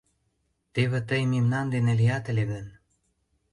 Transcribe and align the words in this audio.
Теве 0.73 0.99
тый 1.09 1.21
мемнан 1.33 1.65
дене 1.73 1.93
лият 1.99 2.25
ыле 2.31 2.43
гын... 2.51 2.65